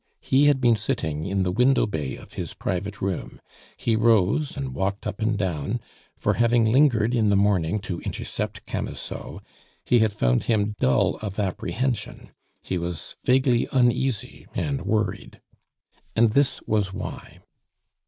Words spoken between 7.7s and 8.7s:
to intercept